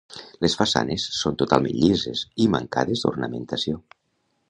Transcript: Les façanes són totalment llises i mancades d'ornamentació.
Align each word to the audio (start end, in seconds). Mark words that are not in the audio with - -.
Les 0.45 0.55
façanes 0.61 1.05
són 1.17 1.37
totalment 1.43 1.77
llises 1.83 2.25
i 2.47 2.51
mancades 2.57 3.05
d'ornamentació. 3.05 3.83